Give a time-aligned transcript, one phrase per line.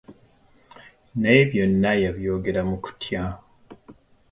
[1.19, 3.23] Naye byonna yabyogera mu kutya.